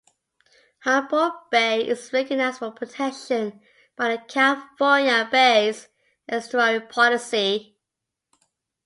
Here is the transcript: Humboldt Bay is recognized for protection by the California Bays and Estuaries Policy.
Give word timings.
Humboldt 0.79 1.51
Bay 1.51 1.87
is 1.87 2.11
recognized 2.11 2.57
for 2.57 2.71
protection 2.71 3.61
by 3.95 4.09
the 4.09 4.17
California 4.23 5.29
Bays 5.31 5.89
and 6.27 6.41
Estuaries 6.41 6.81
Policy. 6.89 7.77